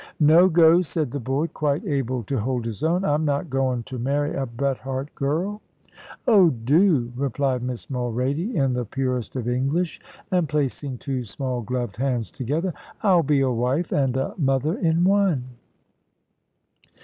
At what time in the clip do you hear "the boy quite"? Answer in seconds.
1.11-1.85